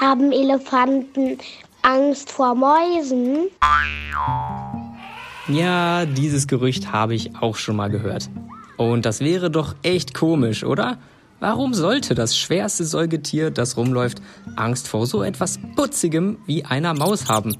Haben 0.00 0.32
Elefanten 0.32 1.36
Angst 1.82 2.32
vor 2.32 2.54
Mäusen? 2.54 3.50
Ja, 5.46 6.06
dieses 6.06 6.46
Gerücht 6.46 6.90
habe 6.90 7.14
ich 7.14 7.36
auch 7.38 7.56
schon 7.56 7.76
mal 7.76 7.90
gehört. 7.90 8.30
Und 8.78 9.04
das 9.04 9.20
wäre 9.20 9.50
doch 9.50 9.74
echt 9.82 10.14
komisch, 10.14 10.64
oder? 10.64 10.96
Warum 11.38 11.74
sollte 11.74 12.14
das 12.14 12.34
schwerste 12.38 12.84
Säugetier, 12.84 13.50
das 13.50 13.76
rumläuft, 13.76 14.22
Angst 14.56 14.88
vor 14.88 15.06
so 15.06 15.22
etwas 15.22 15.58
Putzigem 15.76 16.38
wie 16.46 16.64
einer 16.64 16.94
Maus 16.94 17.28
haben? 17.28 17.54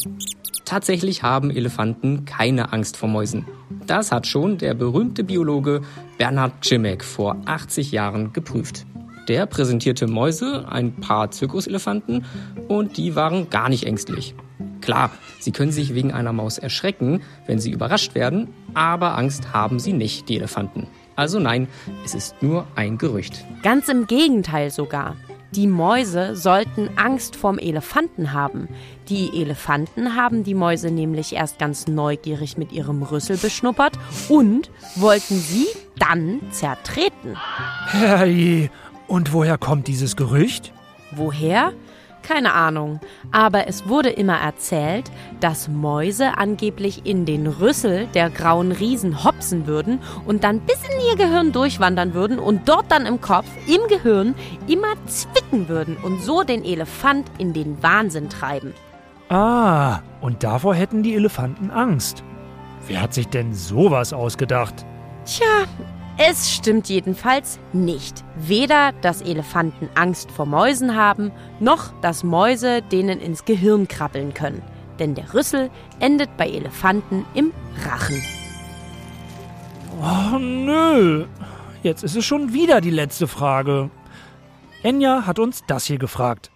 Tatsächlich 0.64 1.22
haben 1.22 1.50
Elefanten 1.50 2.24
keine 2.24 2.72
Angst 2.72 2.96
vor 2.96 3.10
Mäusen. 3.10 3.44
Das 3.86 4.12
hat 4.12 4.26
schon 4.26 4.56
der 4.56 4.72
berühmte 4.72 5.24
Biologe 5.24 5.82
Bernhard 6.16 6.64
Cimek 6.64 7.04
vor 7.04 7.36
80 7.44 7.92
Jahren 7.92 8.32
geprüft. 8.32 8.86
Der 9.28 9.46
präsentierte 9.46 10.06
Mäuse, 10.06 10.66
ein 10.68 10.94
paar 10.96 11.30
Zirkuselefanten 11.30 12.24
und 12.68 12.96
die 12.96 13.14
waren 13.14 13.50
gar 13.50 13.68
nicht 13.68 13.86
ängstlich. 13.86 14.34
Klar, 14.80 15.10
sie 15.38 15.52
können 15.52 15.72
sich 15.72 15.94
wegen 15.94 16.12
einer 16.12 16.32
Maus 16.32 16.58
erschrecken, 16.58 17.22
wenn 17.46 17.58
sie 17.58 17.70
überrascht 17.70 18.14
werden, 18.14 18.48
aber 18.74 19.16
Angst 19.16 19.52
haben 19.52 19.78
sie 19.78 19.92
nicht, 19.92 20.28
die 20.28 20.36
Elefanten. 20.36 20.86
Also 21.16 21.38
nein, 21.38 21.68
es 22.04 22.14
ist 22.14 22.42
nur 22.42 22.66
ein 22.76 22.96
Gerücht. 22.96 23.44
Ganz 23.62 23.88
im 23.88 24.06
Gegenteil 24.06 24.70
sogar. 24.70 25.16
Die 25.52 25.66
Mäuse 25.66 26.36
sollten 26.36 26.90
Angst 26.96 27.34
vorm 27.34 27.58
Elefanten 27.58 28.32
haben. 28.32 28.68
Die 29.08 29.40
Elefanten 29.42 30.14
haben 30.14 30.44
die 30.44 30.54
Mäuse 30.54 30.92
nämlich 30.92 31.34
erst 31.34 31.58
ganz 31.58 31.88
neugierig 31.88 32.56
mit 32.56 32.70
ihrem 32.70 33.02
Rüssel 33.02 33.36
beschnuppert 33.36 33.98
und 34.28 34.70
wollten 34.94 35.34
sie 35.34 35.66
dann 35.98 36.40
zertreten. 36.52 37.36
Herrje, 37.86 38.70
und 39.10 39.32
woher 39.32 39.58
kommt 39.58 39.88
dieses 39.88 40.14
Gerücht? 40.14 40.72
Woher? 41.10 41.72
Keine 42.22 42.52
Ahnung. 42.52 43.00
Aber 43.32 43.66
es 43.66 43.88
wurde 43.88 44.10
immer 44.10 44.38
erzählt, 44.38 45.10
dass 45.40 45.68
Mäuse 45.68 46.38
angeblich 46.38 47.06
in 47.06 47.24
den 47.24 47.46
Rüssel 47.48 48.06
der 48.14 48.30
grauen 48.30 48.70
Riesen 48.70 49.24
hopsen 49.24 49.66
würden 49.66 49.98
und 50.26 50.44
dann 50.44 50.60
bis 50.60 50.76
in 50.84 51.08
ihr 51.10 51.16
Gehirn 51.16 51.50
durchwandern 51.50 52.14
würden 52.14 52.38
und 52.38 52.68
dort 52.68 52.92
dann 52.92 53.04
im 53.04 53.20
Kopf, 53.20 53.46
im 53.66 53.80
Gehirn, 53.88 54.34
immer 54.68 54.94
zwicken 55.06 55.68
würden 55.68 55.96
und 55.96 56.22
so 56.22 56.44
den 56.44 56.64
Elefant 56.64 57.26
in 57.38 57.52
den 57.52 57.82
Wahnsinn 57.82 58.28
treiben. 58.28 58.74
Ah, 59.28 60.00
und 60.20 60.44
davor 60.44 60.74
hätten 60.74 61.02
die 61.02 61.14
Elefanten 61.14 61.70
Angst. 61.70 62.22
Wer 62.86 63.02
hat 63.02 63.14
sich 63.14 63.26
denn 63.26 63.54
sowas 63.54 64.12
ausgedacht? 64.12 64.86
Tja, 65.24 65.66
es 66.22 66.52
stimmt 66.52 66.90
jedenfalls 66.90 67.58
nicht. 67.72 68.24
Weder, 68.36 68.92
dass 69.00 69.22
Elefanten 69.22 69.88
Angst 69.94 70.30
vor 70.30 70.44
Mäusen 70.44 70.94
haben, 70.94 71.32
noch, 71.60 71.98
dass 72.02 72.24
Mäuse 72.24 72.82
denen 72.82 73.20
ins 73.20 73.46
Gehirn 73.46 73.88
krabbeln 73.88 74.34
können. 74.34 74.62
Denn 74.98 75.14
der 75.14 75.32
Rüssel 75.32 75.70
endet 75.98 76.36
bei 76.36 76.46
Elefanten 76.46 77.24
im 77.32 77.52
Rachen. 77.86 78.22
Oh 80.02 80.38
nö. 80.38 81.24
jetzt 81.82 82.04
ist 82.04 82.16
es 82.16 82.24
schon 82.26 82.52
wieder 82.52 82.82
die 82.82 82.90
letzte 82.90 83.26
Frage. 83.26 83.88
Enya 84.82 85.26
hat 85.26 85.38
uns 85.38 85.64
das 85.66 85.86
hier 85.86 85.98
gefragt. 85.98 86.50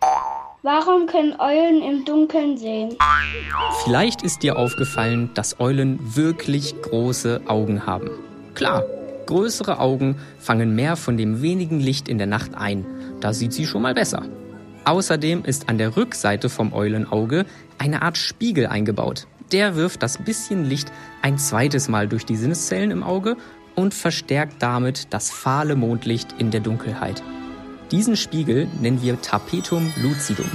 Warum 0.63 1.07
können 1.07 1.41
Eulen 1.41 1.83
im 1.83 2.05
Dunkeln 2.05 2.59
sehen? 2.59 2.97
Vielleicht 3.83 4.23
ist 4.23 4.43
dir 4.43 4.59
aufgefallen, 4.59 5.31
dass 5.33 5.59
Eulen 5.59 5.99
wirklich 6.17 6.75
große 6.83 7.43
Augen 7.47 7.87
haben. 7.87 8.11
Klar, 8.55 8.85
größere 9.27 9.79
Augen 9.81 10.17
fangen 10.39 10.75
mehr 10.75 10.97
von 10.97 11.17
dem 11.17 11.43
wenigen 11.43 11.81
Licht 11.81 12.09
in 12.09 12.19
der 12.19 12.27
Nacht 12.27 12.55
ein. 12.55 12.85
Da 13.21 13.33
sieht 13.33 13.53
sie 13.53 13.67
schon 13.67 13.83
mal 13.83 13.95
besser. 13.95 14.23
Außerdem 14.85 15.45
ist 15.45 15.69
an 15.69 15.79
der 15.79 15.97
Rückseite 15.97 16.49
vom 16.49 16.73
Eulenauge 16.73 17.47
eine 17.79 18.03
Art 18.03 18.19
Spiegel 18.19 18.67
eingebaut. 18.67 19.27
Der 19.53 19.77
wirft 19.77 20.03
das 20.03 20.19
bisschen 20.19 20.65
Licht 20.65 20.93
ein 21.23 21.39
zweites 21.39 21.89
Mal 21.89 22.09
durch 22.09 22.27
die 22.27 22.37
Sinneszellen 22.37 22.91
im 22.91 23.03
Auge 23.03 23.37
und 23.75 23.95
verstärkt 23.95 24.63
damit 24.63 25.09
das 25.11 25.31
fahle 25.31 25.77
Mondlicht 25.77 26.35
in 26.39 26.51
der 26.51 26.61
Dunkelheit. 26.61 27.23
Diesen 27.91 28.17
Spiegel 28.17 28.69
nennen 28.81 29.03
wir 29.03 29.21
Tapetum 29.21 29.93
lucidum. 30.03 30.51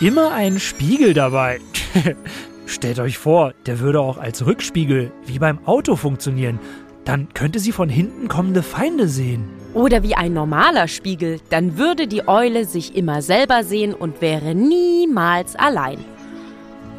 Immer 0.00 0.32
ein 0.32 0.58
Spiegel 0.60 1.14
dabei. 1.14 1.60
Stellt 2.66 3.00
euch 3.00 3.18
vor, 3.18 3.52
der 3.66 3.80
würde 3.80 4.00
auch 4.00 4.16
als 4.16 4.46
Rückspiegel 4.46 5.12
wie 5.26 5.38
beim 5.38 5.66
Auto 5.66 5.96
funktionieren. 5.96 6.60
Dann 7.10 7.26
könnte 7.34 7.58
sie 7.58 7.72
von 7.72 7.88
hinten 7.88 8.28
kommende 8.28 8.62
Feinde 8.62 9.08
sehen. 9.08 9.42
Oder 9.74 10.04
wie 10.04 10.14
ein 10.14 10.32
normaler 10.32 10.86
Spiegel, 10.86 11.40
dann 11.48 11.76
würde 11.76 12.06
die 12.06 12.28
Eule 12.28 12.64
sich 12.64 12.94
immer 12.94 13.20
selber 13.20 13.64
sehen 13.64 13.94
und 13.94 14.20
wäre 14.20 14.54
niemals 14.54 15.56
allein. 15.56 15.98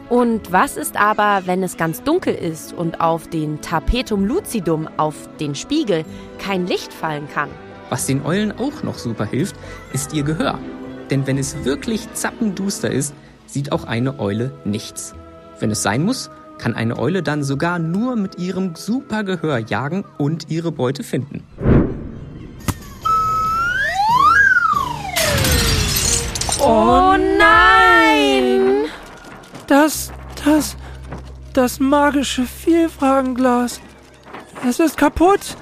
Und 0.10 0.52
was 0.52 0.76
ist 0.76 0.98
aber, 0.98 1.44
wenn 1.46 1.64
es 1.64 1.78
ganz 1.78 2.04
dunkel 2.04 2.36
ist 2.36 2.74
und 2.74 3.00
auf 3.00 3.30
den 3.30 3.62
Tapetum 3.62 4.26
lucidum, 4.26 4.90
auf 4.98 5.16
den 5.40 5.56
Spiegel, 5.56 6.04
kein 6.40 6.68
Licht 6.68 6.92
fallen 6.92 7.30
kann? 7.34 7.48
Was 7.88 8.06
den 8.06 8.26
Eulen 8.26 8.52
auch 8.52 8.84
noch 8.84 8.98
super 8.98 9.24
hilft, 9.24 9.56
ist 9.94 10.14
ihr 10.14 10.24
Gehör. 10.24 10.60
Denn 11.10 11.26
wenn 11.26 11.38
es 11.38 11.64
wirklich 11.64 12.12
zappenduster 12.12 12.92
ist, 12.92 13.14
sieht 13.46 13.72
auch 13.72 13.86
eine 13.86 14.20
Eule 14.20 14.52
nichts. 14.66 15.16
Wenn 15.62 15.72
es 15.72 15.84
sein 15.84 16.04
muss, 16.04 16.30
kann 16.62 16.76
eine 16.76 16.98
Eule 16.98 17.24
dann 17.24 17.44
sogar 17.44 17.80
nur 17.80 18.16
mit 18.16 18.38
ihrem 18.38 18.76
super 18.76 19.24
Gehör 19.24 19.58
jagen 19.58 20.06
und 20.18 20.50
ihre 20.50 20.72
Beute 20.72 21.04
finden. 21.04 21.44
Oh 26.64 27.16
nein! 27.40 28.86
Das, 29.66 30.12
das, 30.46 30.78
das 31.54 31.80
magische 31.80 32.44
Vielfragenglas. 32.44 33.82
Es 34.68 34.80
ist 34.80 34.98
kaputt. 34.98 35.58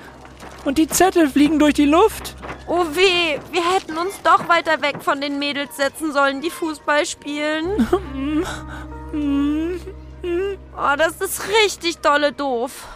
Und 0.65 0.77
die 0.77 0.89
Zettel 0.89 1.29
fliegen 1.29 1.57
durch 1.57 1.75
die 1.75 1.85
Luft. 1.85 2.35
Oh 2.67 2.85
weh, 2.93 3.39
wir 3.51 3.73
hätten 3.73 3.97
uns 3.97 4.21
doch 4.23 4.49
weiter 4.49 4.81
weg 4.81 4.97
von 5.01 5.21
den 5.21 5.39
Mädels 5.39 5.77
setzen 5.77 6.11
sollen, 6.11 6.41
die 6.41 6.49
Fußball 6.49 7.05
spielen. 7.05 7.87
Oh, 10.81 10.95
das 10.95 11.19
ist 11.19 11.41
richtig 11.65 11.97
dolle 11.97 12.31
doof. 12.31 12.87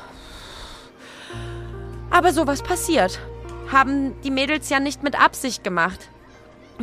Aber 2.09 2.31
sowas 2.31 2.63
passiert. 2.63 3.19
Haben 3.73 4.13
die 4.21 4.31
Mädels 4.31 4.69
ja 4.69 4.79
nicht 4.79 5.03
mit 5.03 5.19
Absicht 5.19 5.65
gemacht. 5.65 5.99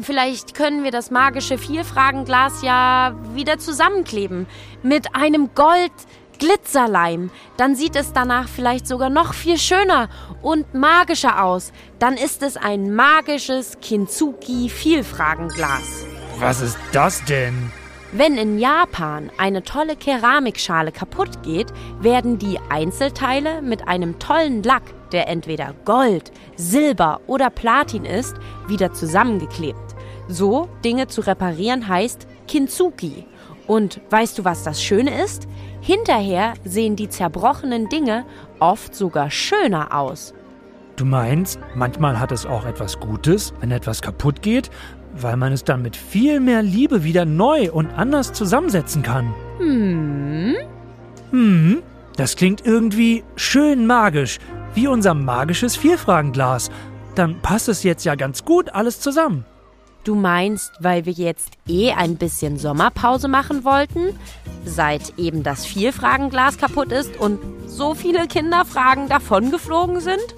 Vielleicht 0.03 0.55
können 0.55 0.85
wir 0.85 0.91
das 0.91 1.11
magische 1.11 1.57
Vielfragenglas 1.57 2.61
ja 2.61 3.15
wieder 3.33 3.59
zusammenkleben. 3.59 4.47
Mit 4.83 5.15
einem 5.15 5.55
Gold, 5.55 5.93
Glitzerleim. 6.39 7.31
Dann 7.57 7.77
sieht 7.77 7.97
es 7.97 8.13
danach 8.13 8.49
vielleicht 8.49 8.87
sogar 8.87 9.09
noch 9.09 9.33
viel 9.33 9.57
schöner 9.57 10.11
und 10.43 10.75
magischer 10.75 11.43
aus. 11.43 11.73
Dann 11.99 12.19
ist 12.19 12.43
es 12.43 12.59
ein 12.59 12.95
magisches 12.95 13.79
Kintsugi 13.81 14.69
Vielfragenglas. 14.69 16.05
Was 16.39 16.61
ist 16.61 16.79
das 16.93 17.25
denn? 17.25 17.73
Wenn 18.13 18.37
in 18.37 18.59
Japan 18.59 19.31
eine 19.39 19.63
tolle 19.63 19.95
Keramikschale 19.95 20.91
kaputt 20.91 21.45
geht, 21.45 21.73
werden 22.01 22.39
die 22.39 22.59
Einzelteile 22.69 23.63
mit 23.63 23.87
einem 23.87 24.19
tollen 24.19 24.65
Lack, 24.65 24.83
der 25.13 25.29
entweder 25.29 25.75
Gold, 25.85 26.33
Silber 26.57 27.21
oder 27.29 27.51
Platin 27.51 28.05
ist, 28.05 28.35
wieder 28.67 28.93
zusammengeklebt. 28.93 29.95
So 30.27 30.69
Dinge 30.85 31.07
zu 31.07 31.21
reparieren 31.21 31.87
heißt 31.87 32.27
Kintsugi. 32.49 33.27
Und 33.69 34.01
weißt 34.11 34.39
du, 34.39 34.45
was 34.45 34.65
das 34.65 34.83
Schöne 34.83 35.23
ist? 35.23 35.47
Hinterher 35.81 36.55
sehen 36.65 36.97
die 36.97 37.09
zerbrochenen 37.09 37.89
Dinge 37.89 38.25
oft 38.59 38.93
sogar 38.93 39.31
schöner 39.31 39.97
aus. 39.97 40.35
Du 40.97 41.07
meinst, 41.07 41.59
manchmal 41.75 42.19
hat 42.19 42.33
es 42.33 42.45
auch 42.45 42.67
etwas 42.67 43.01
Gutes, 43.01 43.55
wenn 43.61 43.71
etwas 43.71 44.03
kaputt 44.03 44.43
geht, 44.43 44.69
weil 45.15 45.37
man 45.37 45.53
es 45.53 45.65
dann 45.65 45.83
mit 45.83 45.97
viel 45.97 46.41
mehr 46.41 46.63
Liebe 46.63 47.05
wieder 47.05 47.25
neu 47.25 47.71
und 47.71 47.89
anders 47.91 48.33
zusammensetzen 48.33 49.03
kann. 49.03 49.35
Hm? 49.59 50.57
Hm, 51.31 51.83
das 52.17 52.37
klingt 52.37 52.65
irgendwie 52.67 53.25
schön 53.37 53.87
magisch, 53.87 54.39
wie 54.75 54.87
unser 54.87 55.15
magisches 55.15 55.77
Vielfragenglas. 55.77 56.71
Dann 57.15 57.41
passt 57.41 57.69
es 57.69 57.83
jetzt 57.83 58.05
ja 58.05 58.15
ganz 58.15 58.45
gut 58.45 58.75
alles 58.75 59.01
zusammen. 59.01 59.45
Du 60.05 60.15
meinst, 60.15 60.73
weil 60.81 61.05
wir 61.05 61.13
jetzt 61.13 61.51
eh 61.69 61.93
ein 61.93 62.17
bisschen 62.17 62.57
Sommerpause 62.57 63.29
machen 63.29 63.65
wollten? 63.65 64.19
Seit 64.65 65.19
eben 65.19 65.43
das 65.43 65.67
Vielfragenglas 65.67 66.57
kaputt 66.57 66.91
ist 66.91 67.19
und 67.19 67.39
so 67.67 67.95
viele 67.95 68.27
Kinderfragen 68.27 69.09
davongeflogen 69.09 70.01
sind? 70.01 70.35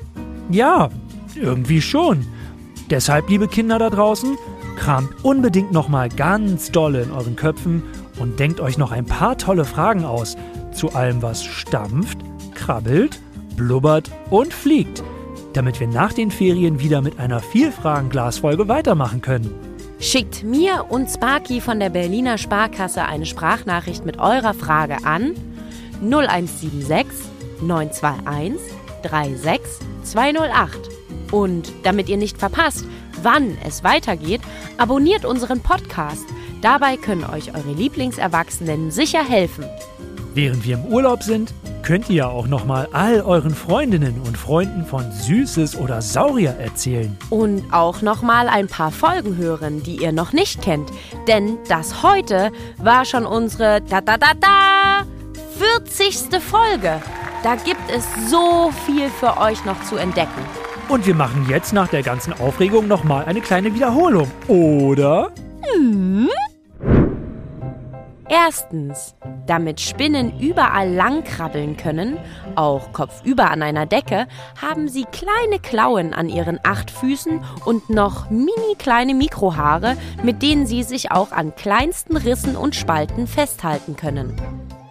Ja, 0.50 0.90
irgendwie 1.37 1.80
schon. 1.80 2.26
Deshalb, 2.90 3.28
liebe 3.28 3.46
Kinder 3.46 3.78
da 3.78 3.88
draußen, 3.88 4.37
kramt 4.76 5.11
unbedingt 5.22 5.72
nochmal 5.72 6.08
ganz 6.08 6.70
dolle 6.70 7.02
in 7.02 7.11
euren 7.11 7.37
Köpfen 7.37 7.82
und 8.18 8.38
denkt 8.38 8.61
euch 8.61 8.78
noch 8.78 8.92
ein 8.92 9.06
paar 9.06 9.38
tolle 9.38 9.64
Fragen 9.64 10.04
aus 10.04 10.37
zu 10.72 10.92
allem, 10.94 11.22
was 11.22 11.44
stampft, 11.44 12.18
krabbelt, 12.54 13.20
blubbert 13.56 14.11
und 14.30 14.52
fliegt 14.52 15.02
damit 15.52 15.80
wir 15.80 15.87
nach 15.87 16.12
den 16.12 16.30
Ferien 16.30 16.80
wieder 16.80 17.00
mit 17.00 17.18
einer 17.18 17.40
Vielfragen-Glasfolge 17.40 18.68
weitermachen 18.68 19.20
können. 19.20 19.54
Schickt 20.00 20.42
mir 20.42 20.87
und 20.88 21.08
Sparky 21.08 21.61
von 21.61 21.78
der 21.78 21.90
Berliner 21.90 22.38
Sparkasse 22.38 23.04
eine 23.04 23.26
Sprachnachricht 23.26 24.04
mit 24.04 24.18
eurer 24.18 24.54
Frage 24.54 25.04
an 25.04 25.35
0176 26.02 27.06
921 27.61 28.61
36208. 29.02 30.90
Und 31.30 31.72
damit 31.85 32.08
ihr 32.08 32.16
nicht 32.16 32.38
verpasst, 32.38 32.85
wann 33.22 33.56
es 33.66 33.85
weitergeht, 33.85 34.40
abonniert 34.78 35.24
unseren 35.24 35.61
Podcast. 35.61 36.26
Dabei 36.61 36.96
können 36.96 37.24
euch 37.24 37.54
eure 37.54 37.72
Lieblingserwachsenen 37.72 38.90
sicher 38.90 39.24
helfen. 39.24 39.64
Während 40.35 40.64
wir 40.64 40.76
im 40.76 40.87
Urlaub 40.87 41.22
sind, 41.22 41.52
könnt 41.82 42.08
ihr 42.08 42.16
ja 42.16 42.28
auch 42.28 42.46
nochmal 42.46 42.88
all 42.92 43.20
euren 43.20 43.54
Freundinnen 43.54 44.20
und 44.26 44.38
Freunden 44.38 44.87
von 44.87 45.11
Süßes 45.12 45.76
oder 45.76 46.00
Saurier 46.00 46.52
erzählen. 46.52 47.16
Und 47.28 47.64
auch 47.72 48.00
nochmal 48.00 48.48
ein 48.48 48.68
paar 48.68 48.92
Folgen 48.92 49.37
hören, 49.37 49.82
die 49.82 49.96
ihr 49.96 50.12
noch 50.12 50.32
nicht 50.32 50.62
kennt. 50.62 50.90
Denn 51.28 51.58
das 51.68 52.02
heute 52.02 52.52
war 52.78 53.04
schon 53.04 53.26
unsere 53.26 53.82
da 53.82 54.00
da 54.00 54.16
da 54.16 54.32
da 54.40 55.02
40. 55.58 56.40
Folge. 56.40 57.02
Da 57.42 57.56
gibt 57.56 57.90
es 57.90 58.04
so 58.30 58.70
viel 58.87 59.08
für 59.11 59.37
euch 59.38 59.64
noch 59.64 59.82
zu 59.85 59.96
entdecken. 59.96 60.62
Und 60.92 61.07
wir 61.07 61.14
machen 61.14 61.46
jetzt 61.48 61.72
nach 61.72 61.88
der 61.88 62.02
ganzen 62.02 62.35
Aufregung 62.35 62.87
nochmal 62.87 63.24
eine 63.24 63.40
kleine 63.40 63.74
Wiederholung, 63.74 64.31
oder? 64.46 65.31
Mhm. 65.74 66.28
Erstens, 68.28 69.14
damit 69.46 69.81
Spinnen 69.81 70.38
überall 70.38 70.92
lang 70.92 71.24
krabbeln 71.24 71.78
können, 71.78 72.18
auch 72.57 72.92
kopfüber 72.92 73.50
an 73.50 73.62
einer 73.62 73.87
Decke, 73.87 74.26
haben 74.61 74.87
sie 74.87 75.07
kleine 75.11 75.61
Klauen 75.62 76.12
an 76.12 76.28
ihren 76.28 76.61
acht 76.62 76.90
Füßen 76.90 77.40
und 77.64 77.88
noch 77.88 78.28
mini 78.28 78.74
kleine 78.76 79.14
Mikrohaare, 79.14 79.96
mit 80.22 80.42
denen 80.42 80.66
sie 80.66 80.83
sich 80.83 81.11
auch 81.11 81.33
an 81.33 81.57
kleinsten 81.57 82.18
Rissen 82.18 82.55
und 82.55 82.74
Spalten 82.74 83.26
festhalten 83.26 83.96
können. 83.96 84.38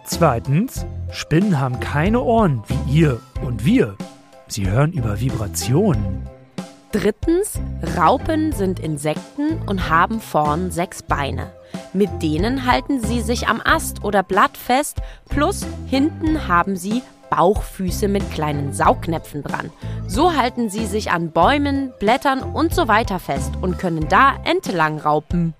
Zweitens, 0.04 0.84
Spinnen 1.12 1.60
haben 1.60 1.78
keine 1.78 2.20
Ohren 2.20 2.64
wie 2.66 3.02
ihr 3.02 3.20
und 3.46 3.64
wir. 3.64 3.96
Sie 4.52 4.68
hören 4.68 4.92
über 4.92 5.18
Vibrationen. 5.18 6.28
Drittens, 6.92 7.58
Raupen 7.96 8.52
sind 8.52 8.80
Insekten 8.80 9.62
und 9.64 9.88
haben 9.88 10.20
vorn 10.20 10.70
sechs 10.70 11.02
Beine. 11.02 11.54
Mit 11.94 12.22
denen 12.22 12.66
halten 12.66 13.00
sie 13.00 13.22
sich 13.22 13.48
am 13.48 13.62
Ast 13.64 14.04
oder 14.04 14.22
Blatt 14.22 14.58
fest, 14.58 14.98
plus 15.30 15.66
hinten 15.86 16.48
haben 16.48 16.76
sie 16.76 17.00
Bauchfüße 17.30 18.08
mit 18.08 18.30
kleinen 18.30 18.74
Saugnäpfen 18.74 19.42
dran. 19.42 19.70
So 20.06 20.36
halten 20.36 20.68
sie 20.68 20.84
sich 20.84 21.10
an 21.10 21.30
Bäumen, 21.30 21.90
Blättern 21.98 22.42
und 22.42 22.74
so 22.74 22.88
weiter 22.88 23.20
fest 23.20 23.54
und 23.62 23.78
können 23.78 24.06
da 24.10 24.34
entlang 24.44 24.98
raupen. 24.98 25.54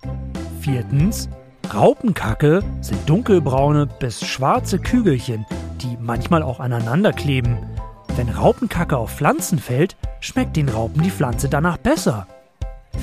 Viertens, 0.61 1.31
Raupenkacke 1.73 2.63
sind 2.83 3.09
dunkelbraune 3.09 3.87
bis 3.87 4.23
schwarze 4.23 4.79
Kügelchen, 4.79 5.47
die 5.81 5.97
manchmal 5.99 6.43
auch 6.43 6.61
aneinander 6.61 7.15
kleben. 7.15 7.72
Wenn 8.15 8.29
Raupenkacke 8.29 8.99
auf 8.99 9.15
Pflanzen 9.15 9.59
fällt, 9.59 9.97
schmeckt 10.21 10.57
den 10.57 10.69
Raupen 10.69 11.03
die 11.03 11.11
Pflanze 11.11 11.49
danach 11.49 11.79
besser. 11.79 12.27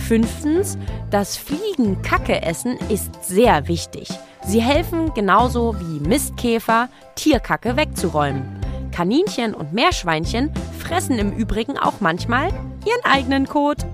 Fünftens, 0.08 0.78
das 1.10 1.36
Fliegen 1.36 2.04
Kacke 2.04 2.44
essen 2.44 2.78
ist 2.90 3.26
sehr 3.26 3.68
wichtig. 3.68 4.08
Sie 4.46 4.62
helfen 4.62 5.12
genauso 5.16 5.76
wie 5.80 6.00
Mistkäfer, 6.08 6.90
Tierkacke 7.16 7.76
wegzuräumen. 7.76 8.44
Kaninchen 8.92 9.56
und 9.56 9.74
Meerschweinchen 9.74 10.52
fressen 10.78 11.18
im 11.18 11.32
Übrigen 11.32 11.78
auch 11.78 12.02
manchmal 12.02 12.50
ihren 12.86 13.04
eigenen 13.04 13.48
Kot. 13.48 13.86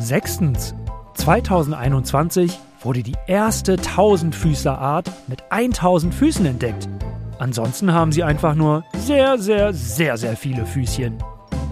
Sechstens, 0.00 0.74
2021 1.14 2.58
wurde 2.80 3.02
die 3.02 3.16
erste 3.26 3.76
Tausendfüßlerart 3.76 5.10
mit 5.26 5.44
1000 5.50 6.14
Füßen 6.14 6.46
entdeckt. 6.46 6.88
Ansonsten 7.38 7.92
haben 7.92 8.12
sie 8.12 8.22
einfach 8.22 8.54
nur 8.54 8.84
sehr, 8.96 9.38
sehr, 9.38 9.72
sehr, 9.72 10.16
sehr 10.16 10.36
viele 10.36 10.64
Füßchen. 10.64 11.18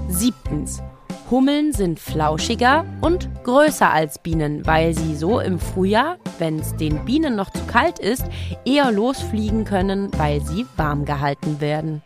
Siebtens, 0.08 0.82
Hummeln 1.30 1.72
sind 1.72 1.98
flauschiger 1.98 2.84
und 3.00 3.28
größer 3.44 3.90
als 3.90 4.18
Bienen, 4.18 4.66
weil 4.66 4.94
sie 4.94 5.16
so 5.16 5.40
im 5.40 5.58
Frühjahr, 5.58 6.18
wenn 6.38 6.58
es 6.58 6.76
den 6.76 7.04
Bienen 7.06 7.34
noch 7.34 7.50
zu 7.50 7.64
kalt 7.64 7.98
ist, 7.98 8.24
eher 8.66 8.92
losfliegen 8.92 9.64
können, 9.64 10.10
weil 10.18 10.42
sie 10.42 10.66
warm 10.76 11.06
gehalten 11.06 11.60
werden. 11.60 12.02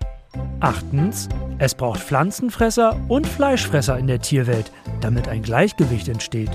Achtens, 0.61 1.29
es 1.59 1.75
braucht 1.75 2.01
Pflanzenfresser 2.01 2.97
und 3.09 3.27
Fleischfresser 3.27 3.99
in 3.99 4.07
der 4.07 4.21
Tierwelt, 4.21 4.71
damit 5.01 5.29
ein 5.29 5.43
Gleichgewicht 5.43 6.09
entsteht. 6.09 6.51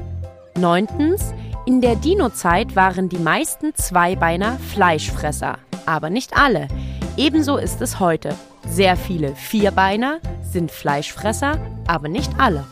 Neuntens, 0.58 1.34
in 1.66 1.82
der 1.82 1.96
Dino-Zeit 1.96 2.76
waren 2.76 3.10
die 3.10 3.20
meisten 3.20 3.76
Zweibeiner 3.76 4.58
Fleischfresser, 4.74 5.58
aber 5.86 6.10
nicht 6.10 6.38
alle. 6.38 6.68
Ebenso 7.16 7.58
ist 7.58 7.82
es 7.82 8.00
heute. 8.00 8.36
Sehr 8.68 8.98
viele 8.98 9.36
Vierbeiner 9.36 10.20
sind 10.42 10.72
Fleischfresser, 10.72 11.60
aber 11.86 12.08
nicht 12.10 12.32
alle. 12.40 12.64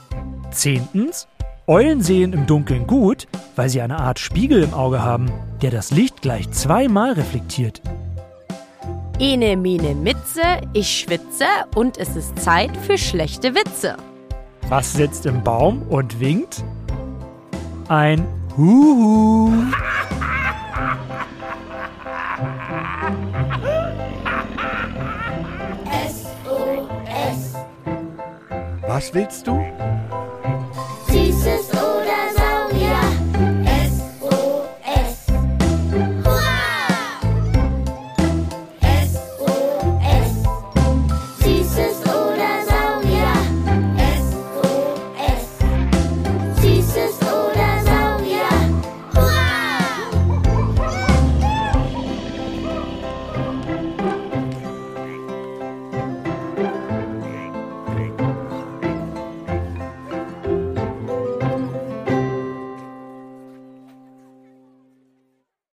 Zehntens, 0.51 1.27
Eulen 1.67 2.01
sehen 2.01 2.33
im 2.33 2.47
Dunkeln 2.47 2.87
gut, 2.87 3.27
weil 3.55 3.69
sie 3.69 3.81
eine 3.81 3.99
Art 3.99 4.19
Spiegel 4.19 4.63
im 4.63 4.73
Auge 4.73 5.03
haben, 5.03 5.31
der 5.61 5.69
das 5.69 5.91
Licht 5.91 6.21
gleich 6.21 6.49
zweimal 6.51 7.13
reflektiert. 7.13 7.81
Ene 9.19 9.55
mene 9.55 9.93
Mitze, 9.93 10.41
ich 10.73 10.89
schwitze 10.89 11.45
und 11.75 11.97
es 11.97 12.15
ist 12.15 12.39
Zeit 12.39 12.75
für 12.75 12.97
schlechte 12.97 13.53
Witze. 13.53 13.95
Was 14.69 14.93
sitzt 14.93 15.27
im 15.27 15.43
Baum 15.43 15.83
und 15.83 16.19
winkt? 16.19 16.63
Ein 17.87 18.25
Huhu. 18.57 19.51
Was 29.01 29.11
willst 29.15 29.47
du? 29.47 29.53